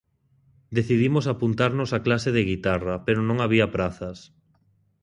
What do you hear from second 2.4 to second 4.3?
guitarra pero non había prazas.